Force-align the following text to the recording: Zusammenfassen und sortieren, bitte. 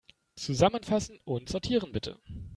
Zusammenfassen 0.35 1.19
und 1.25 1.49
sortieren, 1.49 1.91
bitte. 1.91 2.17